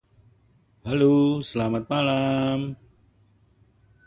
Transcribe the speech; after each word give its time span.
The 0.81 0.97
scent 1.43 1.73
made 1.73 1.77
him 1.81 1.85
drunk. 1.85 2.77